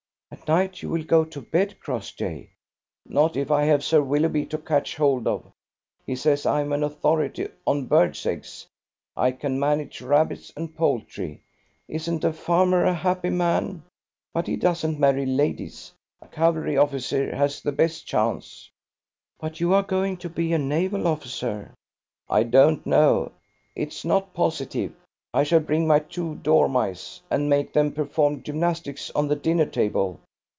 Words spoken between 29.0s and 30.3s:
on the dinnertable.